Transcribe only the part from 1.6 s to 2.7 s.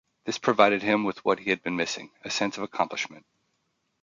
been missing; a sense of